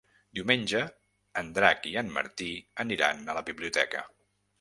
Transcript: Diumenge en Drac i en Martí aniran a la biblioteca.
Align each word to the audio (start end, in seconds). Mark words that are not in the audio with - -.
Diumenge 0.37 0.79
en 1.41 1.51
Drac 1.57 1.85
i 1.89 1.93
en 2.03 2.09
Martí 2.15 2.47
aniran 2.85 3.21
a 3.27 3.37
la 3.39 3.45
biblioteca. 3.51 4.03